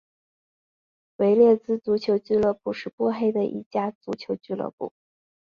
[1.17, 4.93] 维列兹足球俱乐部是波黑的一家足球俱乐部。